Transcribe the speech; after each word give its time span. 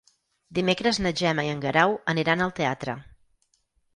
Dimecres 0.59 0.99
na 1.05 1.09
Gemma 1.19 1.43
i 1.47 1.51
en 1.55 1.61
Guerau 1.67 1.95
aniran 2.15 2.43
al 2.47 2.53
teatre. 2.61 2.95